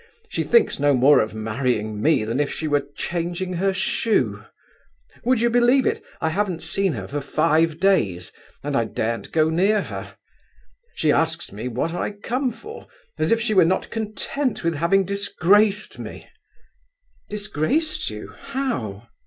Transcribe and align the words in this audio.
She 0.29 0.41
thinks 0.41 0.79
no 0.79 0.95
more 0.95 1.19
of 1.21 1.35
marrying 1.35 2.01
me 2.01 2.23
than 2.23 2.39
if 2.39 2.51
she 2.51 2.67
were 2.67 2.87
changing 2.95 3.53
her 3.53 3.71
shoe. 3.71 4.43
Would 5.23 5.41
you 5.41 5.49
believe 5.51 5.85
it, 5.85 6.03
I 6.19 6.29
haven't 6.29 6.63
seen 6.63 6.93
her 6.93 7.07
for 7.07 7.21
five 7.21 7.79
days, 7.79 8.31
and 8.63 8.75
I 8.75 8.85
daren't 8.85 9.31
go 9.31 9.51
near 9.51 9.83
her. 9.83 10.17
She 10.95 11.11
asks 11.11 11.51
me 11.51 11.67
what 11.67 11.93
I 11.93 12.09
come 12.09 12.51
for, 12.51 12.87
as 13.19 13.31
if 13.31 13.39
she 13.39 13.53
were 13.53 13.63
not 13.63 13.91
content 13.91 14.63
with 14.63 14.73
having 14.73 15.05
disgraced 15.05 15.99
me—" 15.99 16.27
"Disgraced 17.29 18.09
you! 18.09 18.33
How?" 18.39 19.07